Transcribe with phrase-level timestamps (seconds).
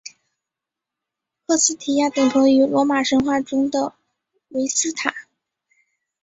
[1.45, 3.93] 赫斯提亚等同于罗马神话中的
[4.47, 5.13] 维斯塔。